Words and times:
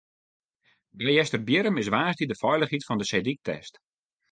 By 0.97 1.07
Easterbierrum 1.15 1.79
is 1.81 1.91
woansdei 1.93 2.29
de 2.29 2.37
feilichheid 2.41 2.85
fan 2.87 2.99
de 3.01 3.07
seedyk 3.09 3.41
test. 3.47 3.73